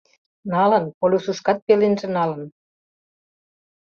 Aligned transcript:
Налын, 0.51 0.85
полюсышкат 0.97 1.59
пеленже 1.65 2.07
налын. 2.17 2.43